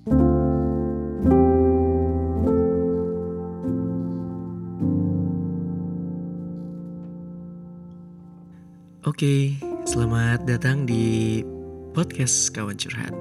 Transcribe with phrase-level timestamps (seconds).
[0.00, 0.16] Oke,
[9.84, 11.44] selamat datang di
[11.92, 13.12] podcast Kawan Curhat.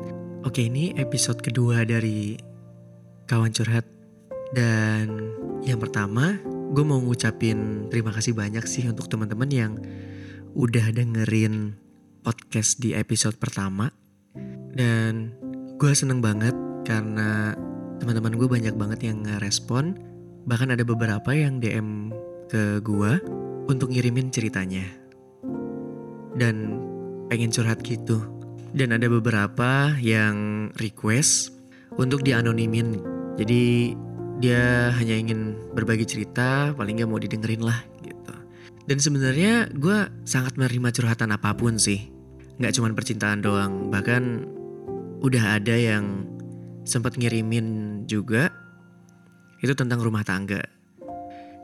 [0.47, 2.39] Oke, ini episode kedua dari
[3.27, 3.83] Kawan Curhat.
[4.55, 5.35] Dan
[5.67, 9.75] yang pertama, gue mau ngucapin terima kasih banyak sih untuk teman-teman yang
[10.55, 11.75] udah dengerin
[12.23, 13.91] podcast di episode pertama.
[14.71, 15.35] Dan
[15.75, 17.53] gue seneng banget karena
[18.01, 19.93] teman-teman gue banyak banget yang ngerespon.
[20.49, 22.09] Bahkan ada beberapa yang DM
[22.49, 23.21] ke gue
[23.69, 24.81] untuk ngirimin ceritanya
[26.33, 26.81] dan
[27.29, 28.25] pengen curhat gitu.
[28.73, 31.53] Dan ada beberapa yang request
[32.01, 32.97] untuk dianonimin.
[33.37, 33.93] Jadi
[34.41, 38.33] dia hanya ingin berbagi cerita, paling nggak mau didengerin lah gitu.
[38.89, 42.09] Dan sebenarnya gue sangat menerima curhatan apa pun sih.
[42.57, 44.45] Nggak cuma percintaan doang, bahkan
[45.19, 46.25] udah ada yang
[46.83, 48.51] sempat ngirimin juga
[49.59, 50.63] itu tentang rumah tangga.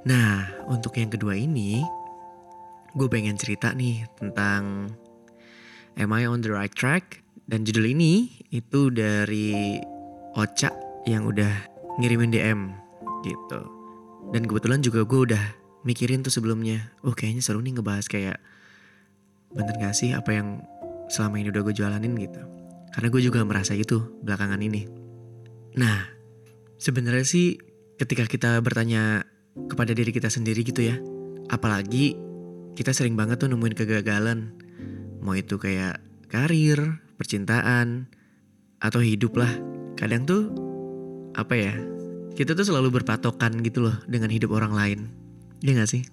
[0.05, 1.81] Nah, untuk yang kedua ini,
[2.93, 4.93] gue pengen cerita nih tentang
[5.95, 7.23] Am I on the right track?
[7.47, 9.79] Dan judul ini itu dari
[10.35, 10.73] Ocha
[11.07, 11.49] yang udah
[12.01, 12.75] ngirimin DM
[13.23, 13.61] gitu.
[14.33, 15.43] Dan kebetulan juga gue udah
[15.85, 18.37] mikirin tuh sebelumnya, oh kayaknya seru nih ngebahas kayak
[19.55, 20.59] bener gak sih apa yang
[21.07, 22.41] selama ini udah gue jalanin gitu.
[22.91, 25.04] Karena gue juga merasa itu belakangan ini.
[25.75, 26.07] Nah,
[26.79, 27.59] sebenarnya sih
[27.99, 29.27] ketika kita bertanya
[29.67, 30.95] kepada diri kita sendiri gitu ya,
[31.51, 32.15] apalagi
[32.75, 34.55] kita sering banget tuh nemuin kegagalan.
[35.23, 38.11] Mau itu kayak karir, percintaan,
[38.83, 39.51] atau hidup lah.
[39.95, 40.43] Kadang tuh,
[41.35, 41.73] apa ya,
[42.35, 44.99] kita tuh selalu berpatokan gitu loh dengan hidup orang lain.
[45.63, 46.03] Ya gak sih?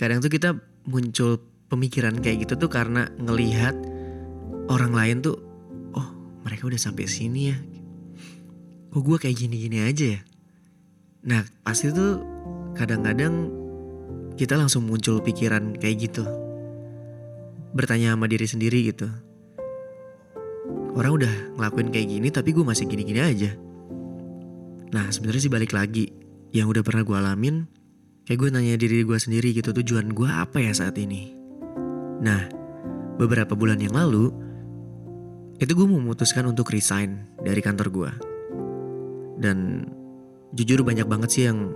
[0.00, 0.56] Kadang tuh kita
[0.88, 3.76] muncul pemikiran kayak gitu tuh karena ngelihat
[4.72, 5.36] orang lain tuh,
[5.92, 6.08] oh
[6.42, 7.56] mereka udah sampai sini ya.
[8.96, 10.20] Kok gue kayak gini-gini aja ya?
[11.28, 12.16] Nah pasti tuh
[12.72, 13.52] kadang-kadang
[14.40, 16.24] kita langsung muncul pikiran kayak gitu.
[17.76, 19.04] Bertanya sama diri sendiri gitu.
[20.96, 21.28] Orang udah
[21.60, 23.52] ngelakuin kayak gini tapi gue masih gini-gini aja.
[24.96, 26.08] Nah sebenarnya sih balik lagi.
[26.56, 27.68] Yang udah pernah gue alamin.
[28.24, 31.36] Kayak gue nanya diri gue sendiri gitu tujuan gue apa ya saat ini.
[32.24, 32.48] Nah
[33.20, 34.32] beberapa bulan yang lalu.
[35.60, 38.35] Itu gue memutuskan untuk resign dari kantor gue.
[39.36, 39.88] Dan
[40.56, 41.74] jujur banyak banget sih yang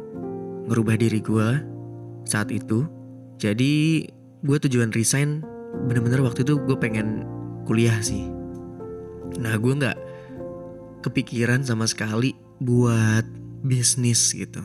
[0.71, 1.49] ngerubah diri gue
[2.25, 2.87] saat itu.
[3.41, 4.05] Jadi
[4.45, 5.45] gue tujuan resign
[5.87, 7.25] bener-bener waktu itu gue pengen
[7.65, 8.25] kuliah sih.
[9.41, 9.99] Nah gue nggak
[11.05, 13.25] kepikiran sama sekali buat
[13.65, 14.61] bisnis gitu.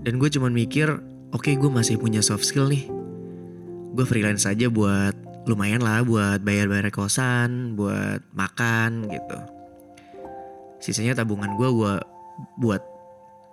[0.00, 0.88] Dan gue cuman mikir,
[1.34, 2.88] oke okay, gue masih punya soft skill nih.
[3.94, 5.12] Gue freelance aja buat
[5.48, 9.59] lumayan lah buat bayar-bayar kosan, buat makan gitu.
[10.80, 11.94] Sisanya tabungan gue gue
[12.56, 12.82] buat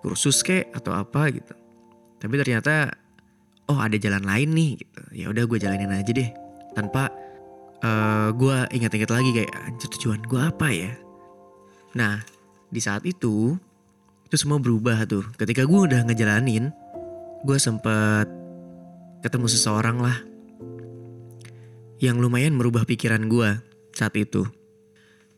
[0.02, 1.54] kursus kek atau apa gitu.
[2.18, 2.96] Tapi ternyata
[3.68, 5.02] oh ada jalan lain nih gitu.
[5.14, 6.30] Ya udah gue jalanin aja deh
[6.74, 7.12] tanpa
[7.84, 10.92] uh, gue ingat-ingat lagi kayak anjir tujuan gue apa ya?
[11.94, 12.24] Nah
[12.72, 13.60] di saat itu
[14.28, 15.28] itu semua berubah tuh.
[15.36, 16.72] Ketika gue udah ngejalanin
[17.44, 18.28] gue sempet
[19.22, 20.18] ketemu seseorang lah
[21.98, 23.58] yang lumayan merubah pikiran gue
[23.94, 24.46] saat itu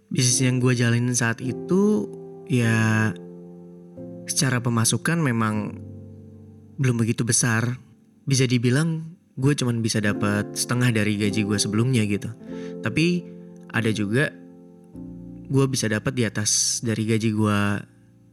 [0.09, 2.09] bisnis yang gue jalanin saat itu
[2.49, 3.13] ya
[4.25, 5.77] secara pemasukan memang
[6.81, 7.77] belum begitu besar
[8.25, 12.29] bisa dibilang gue cuman bisa dapat setengah dari gaji gue sebelumnya gitu.
[12.81, 13.23] Tapi
[13.69, 14.33] ada juga
[15.49, 17.59] gue bisa dapat di atas dari gaji gue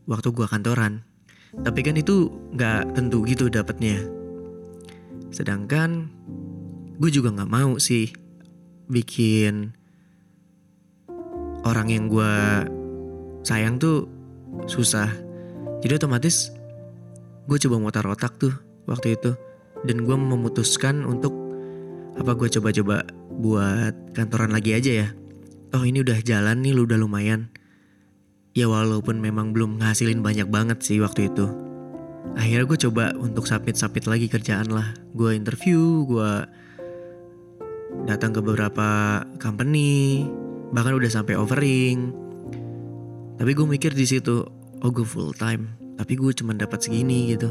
[0.08, 1.04] waktu gue kantoran.
[1.56, 4.00] Tapi kan itu nggak tentu gitu dapatnya.
[5.30, 6.10] Sedangkan
[6.96, 8.10] gue juga nggak mau sih
[8.88, 9.76] bikin
[11.66, 12.32] orang yang gue
[13.42, 14.06] sayang tuh
[14.70, 15.10] susah.
[15.82, 16.54] Jadi otomatis
[17.46, 18.54] gue coba mutar otak tuh
[18.86, 19.34] waktu itu
[19.82, 21.34] dan gue memutuskan untuk
[22.16, 23.04] apa gue coba-coba
[23.36, 25.08] buat kantoran lagi aja ya.
[25.76, 27.52] Oh ini udah jalan nih, lu udah lumayan.
[28.56, 31.44] Ya walaupun memang belum ngasilin banyak banget sih waktu itu.
[32.32, 34.96] Akhirnya gue coba untuk submit-submit lagi kerjaan lah.
[35.12, 36.32] Gue interview, gue
[38.08, 40.24] datang ke beberapa company,
[40.76, 42.12] bahkan udah sampai offering.
[43.40, 44.44] Tapi gue mikir di situ,
[44.84, 47.48] oh gue full time, tapi gue cuma dapat segini gitu.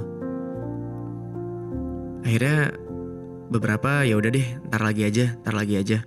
[2.21, 2.77] Akhirnya
[3.49, 6.05] beberapa ya udah deh ntar lagi aja ntar lagi aja.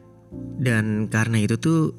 [0.58, 1.90] Dan karena itu tuh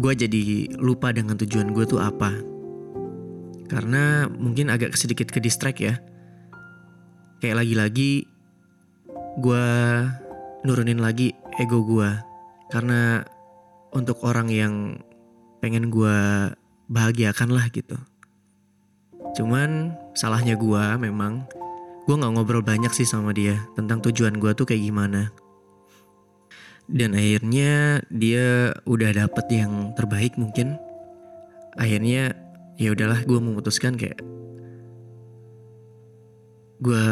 [0.00, 2.32] gue jadi lupa dengan tujuan gue tuh apa.
[3.68, 6.00] Karena mungkin agak sedikit ke distract ya.
[7.44, 8.24] Kayak lagi-lagi
[9.44, 9.66] gue
[10.64, 12.08] nurunin lagi ego gue
[12.72, 13.20] karena
[13.92, 14.74] untuk orang yang
[15.60, 16.18] pengen gue
[16.86, 17.98] bahagiakan lah gitu.
[19.36, 21.44] Cuman salahnya gue memang
[22.06, 25.34] gue nggak ngobrol banyak sih sama dia tentang tujuan gue tuh kayak gimana.
[26.86, 30.78] Dan akhirnya dia udah dapet yang terbaik mungkin.
[31.74, 32.32] Akhirnya
[32.78, 34.22] ya udahlah gue memutuskan kayak
[36.78, 37.06] gue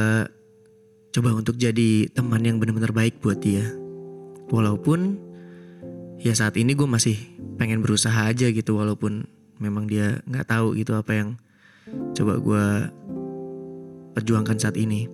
[1.11, 3.67] coba untuk jadi teman yang benar-benar baik buat dia.
[4.55, 5.19] Walaupun
[6.25, 7.21] ya saat ini gue masih
[7.61, 9.29] pengen berusaha aja gitu walaupun
[9.61, 11.29] memang dia nggak tahu gitu apa yang
[12.17, 12.67] coba gue
[14.17, 15.05] perjuangkan saat ini.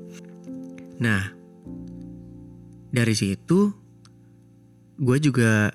[1.02, 1.34] Nah,
[2.94, 3.74] dari situ
[5.02, 5.74] gue juga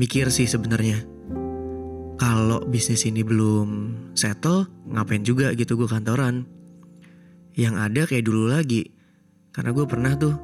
[0.00, 1.04] mikir sih sebenarnya
[2.16, 6.48] kalau bisnis ini belum settle ngapain juga gitu gue kantoran
[7.52, 8.94] yang ada kayak dulu lagi
[9.52, 10.34] karena gue pernah tuh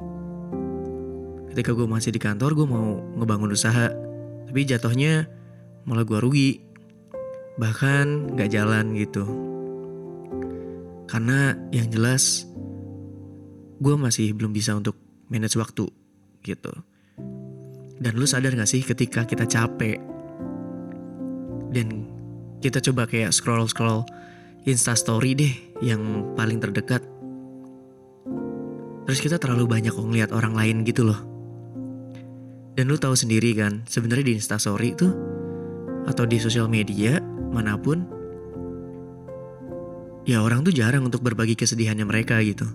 [1.51, 4.10] ketika gue masih di kantor gue mau ngebangun usaha
[4.51, 5.31] tapi jatuhnya
[5.87, 6.59] malah gue rugi
[7.55, 9.23] bahkan gak jalan gitu
[11.07, 12.43] karena yang jelas
[13.79, 14.99] gue masih belum bisa untuk
[15.31, 15.87] manage waktu
[16.43, 16.75] gitu.
[18.01, 20.03] Dan lu sadar gak sih ketika kita capek
[21.71, 22.03] dan
[22.59, 24.03] kita coba kayak scroll-scroll
[24.67, 26.99] Insta story deh yang paling terdekat.
[29.07, 31.30] Terus kita terlalu banyak ngeliat orang lain gitu loh.
[32.75, 35.11] Dan lu tahu sendiri kan, sebenarnya di Insta story itu
[36.07, 37.21] atau di sosial media
[37.51, 38.01] mana pun
[40.23, 42.65] ya orang tuh jarang untuk berbagi kesedihannya mereka gitu.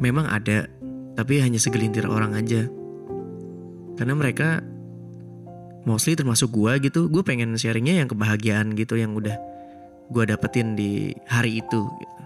[0.00, 0.66] Memang ada,
[1.14, 2.66] tapi hanya segelintir orang aja.
[4.00, 4.64] Karena mereka
[5.84, 9.36] mostly termasuk gue gitu, gue pengen sharingnya yang kebahagiaan gitu yang udah
[10.10, 12.22] gue dapetin di hari itu gitu.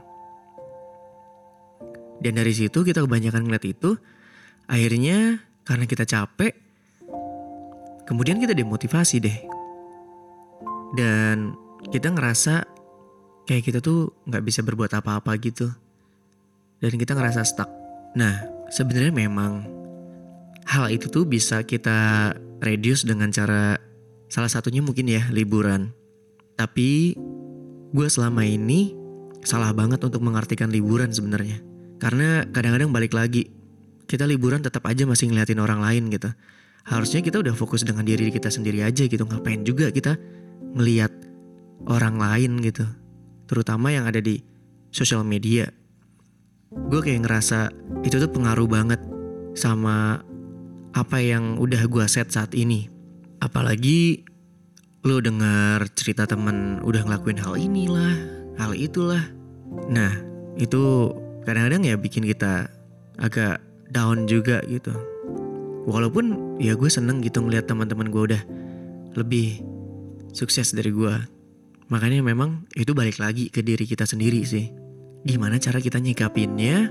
[2.22, 3.98] Dan dari situ kita kebanyakan ngeliat itu,
[4.70, 6.52] akhirnya karena kita capek,
[8.04, 9.38] kemudian kita demotivasi deh.
[10.94, 11.58] Dan
[11.90, 12.64] kita ngerasa
[13.44, 15.68] kayak kita tuh nggak bisa berbuat apa-apa gitu
[16.80, 17.68] dan kita ngerasa stuck.
[18.16, 19.64] Nah sebenarnya memang
[20.64, 22.32] hal itu tuh bisa kita
[22.64, 23.76] reduce dengan cara
[24.32, 25.92] salah satunya mungkin ya liburan.
[26.56, 27.14] Tapi
[27.94, 28.96] gue selama ini
[29.44, 31.60] salah banget untuk mengartikan liburan sebenarnya.
[32.00, 33.53] Karena kadang-kadang balik lagi
[34.04, 36.30] kita liburan tetap aja masih ngeliatin orang lain gitu.
[36.84, 39.24] Harusnya kita udah fokus dengan diri kita sendiri aja gitu.
[39.24, 40.20] Ngapain juga kita
[40.74, 41.12] ngeliat
[41.88, 42.84] orang lain gitu
[43.44, 44.40] terutama yang ada di
[44.88, 45.68] sosial media.
[46.74, 47.70] Gue kayak ngerasa
[48.02, 49.00] itu tuh pengaruh banget
[49.54, 50.20] sama
[50.94, 52.90] apa yang udah gue set saat ini.
[53.38, 54.24] Apalagi
[55.04, 58.16] lo denger cerita temen udah ngelakuin hal inilah,
[58.56, 59.22] hal itulah.
[59.92, 60.16] Nah,
[60.56, 61.12] itu
[61.44, 62.72] kadang-kadang ya bikin kita
[63.20, 63.60] agak
[63.94, 64.90] down juga gitu.
[65.86, 68.42] Walaupun ya gue seneng gitu ngeliat teman-teman gue udah
[69.14, 69.62] lebih
[70.34, 71.14] sukses dari gue.
[71.88, 74.66] Makanya memang itu balik lagi ke diri kita sendiri sih.
[75.22, 76.90] Gimana cara kita nyikapinnya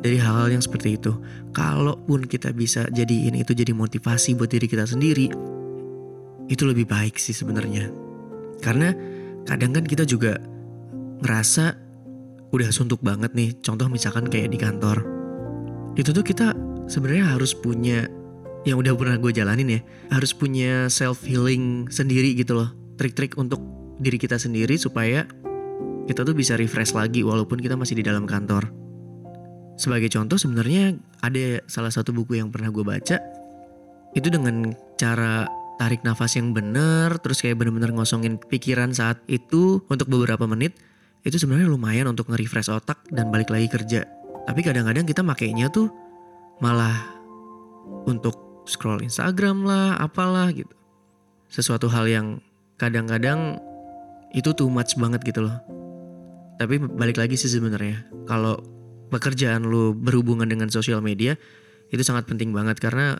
[0.00, 1.12] dari hal-hal yang seperti itu.
[1.52, 5.28] Kalaupun kita bisa jadiin itu jadi motivasi buat diri kita sendiri,
[6.48, 7.90] itu lebih baik sih sebenarnya.
[8.62, 8.94] Karena
[9.44, 10.38] kadang kan kita juga
[11.18, 11.74] ngerasa
[12.54, 13.58] udah suntuk banget nih.
[13.60, 15.17] Contoh misalkan kayak di kantor.
[15.98, 16.54] Itu tuh kita
[16.86, 18.06] sebenarnya harus punya
[18.62, 19.80] yang udah pernah gue jalanin ya.
[20.14, 22.70] Harus punya self healing sendiri gitu loh.
[22.94, 23.58] Trik-trik untuk
[23.98, 25.26] diri kita sendiri supaya
[26.06, 28.70] kita tuh bisa refresh lagi walaupun kita masih di dalam kantor.
[29.74, 33.18] Sebagai contoh sebenarnya ada salah satu buku yang pernah gue baca
[34.16, 35.46] itu dengan cara
[35.78, 40.74] tarik nafas yang benar terus kayak bener-bener ngosongin pikiran saat itu untuk beberapa menit
[41.22, 44.17] itu sebenarnya lumayan untuk nge-refresh otak dan balik lagi kerja.
[44.48, 45.92] Tapi kadang-kadang kita makainya tuh
[46.64, 46.96] malah
[48.08, 50.72] untuk scroll Instagram lah, apalah gitu.
[51.52, 52.26] Sesuatu hal yang
[52.80, 53.60] kadang-kadang
[54.32, 55.56] itu too much banget gitu loh.
[56.56, 58.56] Tapi balik lagi sih sebenarnya kalau
[59.12, 61.36] pekerjaan lu berhubungan dengan sosial media
[61.88, 63.16] itu sangat penting banget karena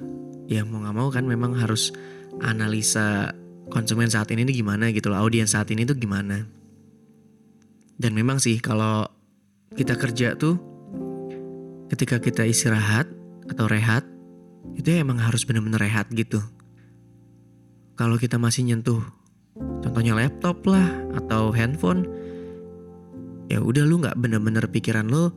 [0.48, 1.92] ya mau nggak mau kan memang harus
[2.44, 3.32] analisa
[3.72, 6.44] konsumen saat ini nih gimana gitu loh, audiens saat ini tuh gimana.
[7.98, 9.04] Dan memang sih kalau
[9.76, 10.67] kita kerja tuh
[11.88, 13.08] ketika kita istirahat
[13.48, 14.04] atau rehat
[14.76, 16.38] itu emang harus bener-bener rehat gitu.
[17.96, 19.02] Kalau kita masih nyentuh
[19.82, 20.86] contohnya laptop lah
[21.18, 22.06] atau handphone
[23.50, 25.32] ya udah lu nggak bener-bener pikiran lu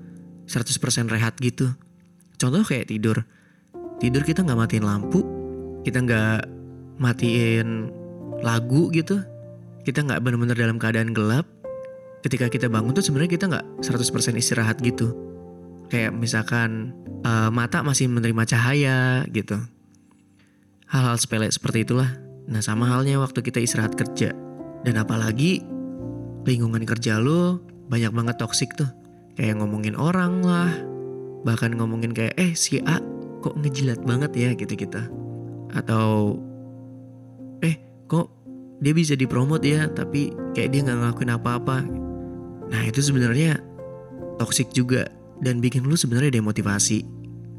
[0.45, 1.71] 100% rehat gitu.
[2.35, 3.23] Contoh kayak tidur.
[4.03, 5.21] Tidur kita nggak matiin lampu
[5.81, 6.45] kita nggak
[7.01, 7.89] matiin
[8.43, 9.23] lagu gitu.
[9.81, 11.47] Kita nggak bener-bener dalam keadaan gelap.
[12.21, 15.30] Ketika kita bangun tuh sebenarnya kita nggak 100% istirahat gitu
[15.91, 16.95] kayak misalkan
[17.27, 19.59] uh, mata masih menerima cahaya gitu
[20.87, 22.09] hal-hal sepele seperti itulah
[22.51, 24.35] Nah sama halnya waktu kita istirahat kerja.
[24.81, 25.61] Dan apalagi
[26.43, 28.91] lingkungan kerja lo banyak banget toksik tuh.
[29.39, 30.71] Kayak ngomongin orang lah.
[31.47, 32.97] Bahkan ngomongin kayak eh si A
[33.39, 34.99] kok ngejilat banget ya gitu-gitu.
[35.71, 36.37] Atau
[37.63, 37.77] eh
[38.11, 38.27] kok
[38.83, 41.77] dia bisa dipromot ya tapi kayak dia nggak ngelakuin apa-apa.
[42.67, 43.63] Nah itu sebenarnya
[44.41, 45.05] toksik juga
[45.41, 47.03] dan bikin lu sebenarnya demotivasi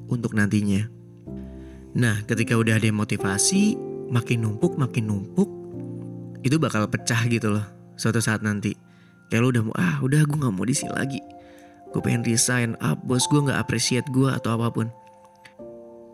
[0.08, 0.86] untuk nantinya.
[1.92, 3.76] Nah, ketika udah demotivasi,
[4.08, 5.50] makin numpuk, makin numpuk,
[6.40, 7.66] itu bakal pecah gitu loh
[7.98, 8.72] suatu saat nanti.
[9.28, 11.20] Kayak lu udah mau, ah udah gue gak mau di sini lagi.
[11.92, 14.88] Gue pengen resign, ah bos gue gak appreciate gue atau apa pun.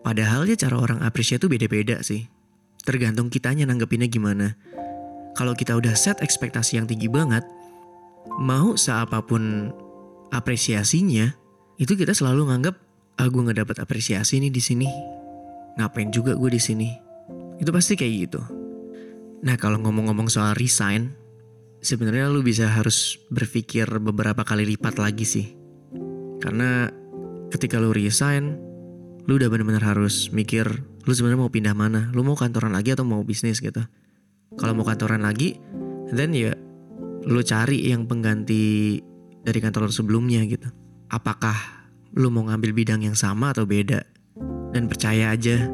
[0.02, 2.26] Padahal ya cara orang appreciate tuh beda-beda sih.
[2.82, 4.54] Tergantung kitanya nanggepinnya gimana.
[5.36, 7.46] Kalau kita udah set ekspektasi yang tinggi banget,
[8.38, 9.70] mau seapapun
[10.34, 11.30] apresiasinya,
[11.78, 12.74] itu kita selalu nganggap
[13.22, 14.88] ah gue nggak dapat apresiasi nih di sini.
[15.78, 16.90] Ngapain juga gue di sini?
[17.62, 18.40] Itu pasti kayak gitu.
[19.46, 21.14] Nah kalau ngomong-ngomong soal resign,
[21.78, 25.46] sebenarnya lu bisa harus berpikir beberapa kali lipat lagi sih.
[26.42, 26.90] Karena
[27.54, 28.58] ketika lu resign,
[29.30, 30.66] lu udah bener-bener harus mikir
[31.06, 32.10] lu sebenarnya mau pindah mana.
[32.10, 33.86] Lu mau kantoran lagi atau mau bisnis gitu.
[34.58, 35.62] Kalau mau kantoran lagi,
[36.10, 36.58] then ya
[37.22, 38.98] lu cari yang pengganti
[39.46, 40.66] dari kantor sebelumnya gitu
[41.08, 41.56] apakah
[42.16, 44.04] lu mau ngambil bidang yang sama atau beda.
[44.72, 45.68] Dan percaya aja,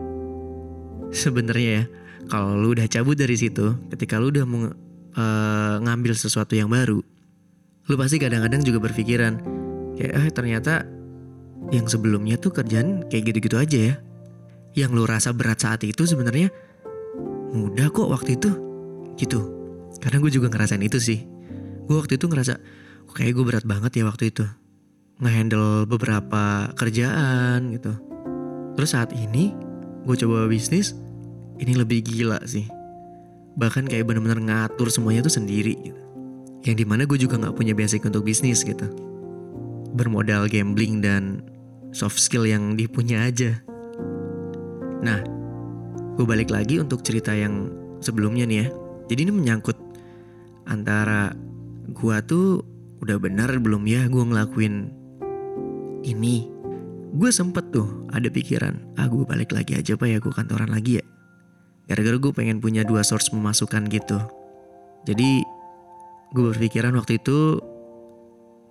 [1.11, 1.85] sebenarnya ya,
[2.31, 7.03] kalau lu udah cabut dari situ, ketika lu udah mau uh, ngambil sesuatu yang baru,
[7.85, 9.43] lu pasti kadang-kadang juga berpikiran,
[9.99, 10.87] kayak eh ternyata
[11.75, 13.95] yang sebelumnya tuh kerjaan kayak gitu-gitu aja ya.
[14.75, 16.51] Yang lu rasa berat saat itu sebenarnya
[17.55, 18.51] mudah kok waktu itu,
[19.19, 19.41] gitu.
[19.99, 21.23] Karena gue juga ngerasain itu sih.
[21.87, 22.59] Gue waktu itu ngerasa,
[23.15, 24.47] kayak gue berat banget ya waktu itu
[25.23, 27.95] ngehandle beberapa kerjaan gitu.
[28.75, 29.55] Terus saat ini
[30.05, 30.93] gue coba bisnis,
[31.63, 32.67] ini lebih gila sih.
[33.55, 36.03] Bahkan kayak bener-bener ngatur semuanya tuh sendiri gitu.
[36.65, 38.91] Yang di mana gue juga gak punya basic untuk bisnis gitu.
[39.95, 41.45] Bermodal gambling dan
[41.95, 43.63] soft skill yang dipunya aja.
[45.05, 45.23] Nah,
[46.19, 47.71] gue balik lagi untuk cerita yang
[48.03, 48.69] sebelumnya nih ya.
[49.13, 49.79] Jadi ini menyangkut
[50.67, 51.31] antara
[51.93, 52.65] gue tuh
[53.05, 55.04] udah benar belum ya gue ngelakuin
[56.05, 56.47] ini
[57.15, 61.01] gue sempet tuh ada pikiran ah gue balik lagi aja pak ya gue kantoran lagi
[61.01, 61.05] ya.
[61.85, 64.17] Gara-gara gue pengen punya dua source pemasukan gitu.
[65.05, 65.45] Jadi
[66.33, 67.61] gue berpikiran waktu itu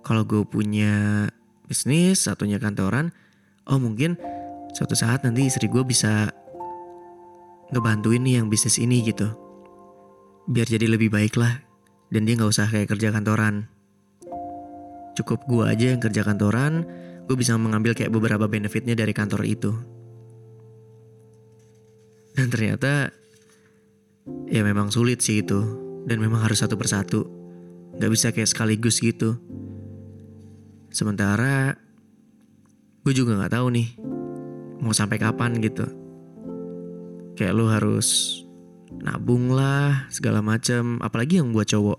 [0.04, 1.26] kalau gue punya
[1.64, 3.14] bisnis satunya kantoran
[3.64, 4.20] oh mungkin
[4.76, 6.28] suatu saat nanti istri gue bisa
[7.72, 9.32] ngebantuin nih yang bisnis ini gitu.
[10.44, 11.64] Biar jadi lebih baik lah
[12.12, 13.70] dan dia nggak usah kayak kerja kantoran.
[15.14, 16.84] Cukup gue aja yang kerja kantoran
[17.24, 19.72] gue bisa mengambil kayak beberapa benefitnya dari kantor itu.
[22.34, 23.14] Dan ternyata
[24.50, 25.60] ya memang sulit sih itu.
[26.04, 27.24] Dan memang harus satu persatu.
[27.96, 29.40] Gak bisa kayak sekaligus gitu.
[30.92, 31.78] Sementara
[33.04, 33.88] gue juga gak tahu nih
[34.84, 35.88] mau sampai kapan gitu.
[37.40, 38.40] Kayak lo harus
[39.00, 41.00] nabung lah segala macam.
[41.00, 41.98] Apalagi yang buat cowok.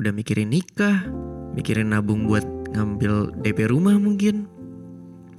[0.00, 1.06] Udah mikirin nikah,
[1.52, 4.48] mikirin nabung buat ngambil DP rumah mungkin.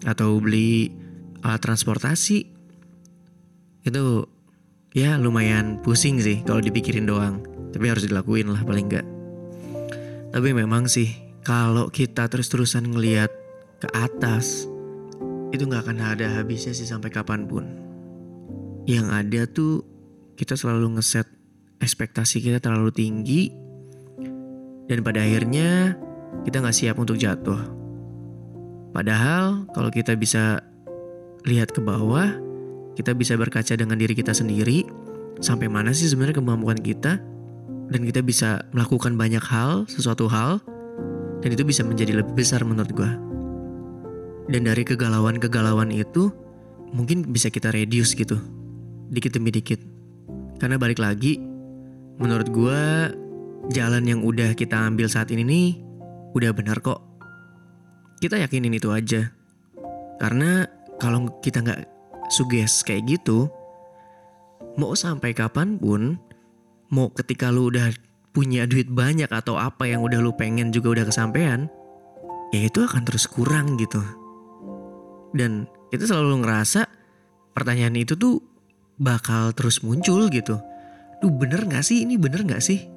[0.05, 0.93] Atau beli
[1.41, 2.45] alat transportasi.
[3.83, 4.29] Itu
[4.95, 7.43] ya lumayan pusing sih kalau dipikirin doang.
[7.73, 9.13] Tapi harus dilakuin lah paling enggak
[10.33, 11.13] tapi memang sih
[11.45, 13.29] kalau kita terus-terusan ngelihat
[13.77, 14.65] ke atas
[15.53, 17.69] itu nggak akan ada habisnya sih sampai kapan pun.
[18.89, 19.85] Yang ada tuh
[20.33, 21.29] kita selalu ngeset
[21.77, 23.53] ekspektasi kita terlalu tinggi.
[24.89, 25.93] Dan pada akhirnya
[26.41, 27.59] kita nggak siap untuk jatuh.
[28.93, 30.61] Padahal kalau kita bisa
[31.45, 32.29] lihat ke bawah,
[32.93, 34.85] kita bisa berkaca dengan diri kita sendiri,
[35.41, 37.17] sampai mana sih sebenarnya kemampuan kita,
[37.89, 40.61] dan kita bisa melakukan banyak hal, sesuatu hal,
[41.41, 43.11] dan itu bisa menjadi lebih besar menurut gue.
[44.53, 46.29] Dan dari kegalauan-kegalauan itu,
[46.93, 48.37] mungkin bisa kita reduce gitu,
[49.09, 49.81] dikit demi dikit.
[50.61, 51.41] Karena balik lagi,
[52.21, 52.81] menurut gue,
[53.73, 55.69] jalan yang udah kita ambil saat ini nih,
[56.33, 57.01] udah benar kok.
[58.21, 59.29] Kita yakinin itu aja.
[60.21, 60.65] Karena
[61.01, 61.81] kalau kita nggak
[62.31, 63.49] suges kayak gitu,
[64.77, 66.17] mau sampai kapan pun,
[66.89, 67.93] mau ketika lu udah
[68.33, 71.69] punya duit banyak atau apa yang udah lu pengen juga udah kesampaian,
[72.55, 74.01] ya itu akan terus kurang gitu.
[75.33, 76.89] Dan kita selalu ngerasa
[77.53, 78.41] pertanyaan itu tuh
[78.97, 80.57] bakal terus muncul gitu.
[81.21, 82.05] Duh bener gak sih?
[82.05, 82.89] Ini bener gak sih?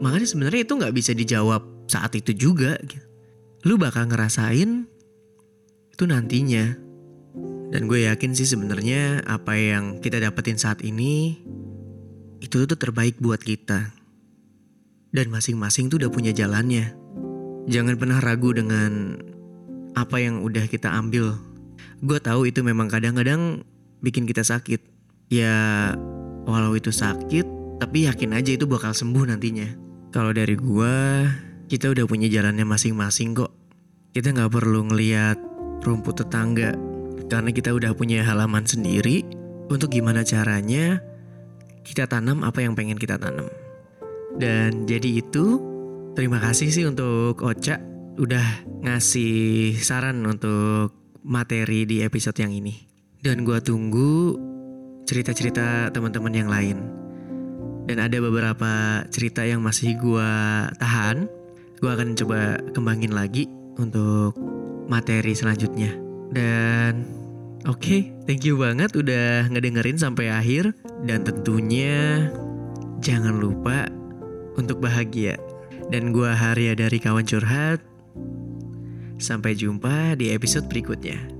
[0.00, 2.78] Makanya sebenarnya itu nggak bisa dijawab saat itu juga.
[2.78, 3.02] Gitu.
[3.66, 4.86] Lu bakal ngerasain
[5.90, 6.78] itu nantinya.
[7.70, 11.38] Dan gue yakin sih sebenarnya apa yang kita dapetin saat ini
[12.38, 13.94] itu tuh terbaik buat kita.
[15.10, 16.94] Dan masing-masing tuh udah punya jalannya.
[17.66, 19.18] Jangan pernah ragu dengan
[19.94, 21.34] apa yang udah kita ambil.
[22.00, 23.66] Gue tahu itu memang kadang-kadang
[24.00, 24.80] bikin kita sakit.
[25.30, 25.94] Ya,
[26.48, 27.46] walau itu sakit,
[27.78, 29.68] tapi yakin aja itu bakal sembuh nantinya.
[30.10, 30.96] Kalau dari gue,
[31.70, 33.54] kita udah punya jalannya masing-masing kok.
[34.10, 35.38] Kita nggak perlu ngeliat
[35.86, 36.74] rumput tetangga,
[37.30, 39.22] karena kita udah punya halaman sendiri
[39.70, 40.98] untuk gimana caranya
[41.86, 43.46] kita tanam apa yang pengen kita tanam.
[44.34, 45.62] Dan jadi itu,
[46.18, 47.78] terima kasih sih untuk Ocha
[48.18, 50.90] udah ngasih saran untuk
[51.22, 52.74] materi di episode yang ini.
[53.22, 54.34] Dan gua tunggu
[55.06, 56.78] cerita-cerita teman-teman yang lain.
[57.86, 61.38] Dan ada beberapa cerita yang masih gua tahan.
[61.80, 63.48] Gua akan coba kembangin lagi
[63.80, 64.36] untuk
[64.86, 65.96] materi selanjutnya.
[66.30, 67.08] Dan
[67.64, 70.76] oke, okay, thank you banget udah ngedengerin sampai akhir.
[71.08, 72.28] Dan tentunya
[73.00, 73.88] jangan lupa
[74.60, 75.40] untuk bahagia.
[75.88, 77.80] Dan gua Harya dari Kawan Curhat.
[79.16, 81.39] Sampai jumpa di episode berikutnya.